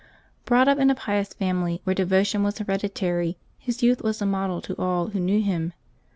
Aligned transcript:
Brought 0.45 0.67
up 0.67 0.79
in 0.79 0.89
a 0.89 0.95
pious 0.95 1.31
family 1.31 1.79
where 1.83 1.93
devotion 1.93 2.41
was 2.41 2.57
hereditary, 2.57 3.37
his 3.59 3.83
youth 3.83 4.01
was 4.01 4.19
a 4.19 4.25
model 4.25 4.59
to 4.59 4.75
all 4.79 5.09
who 5.09 5.19
knew 5.19 5.43
him. 5.43 5.73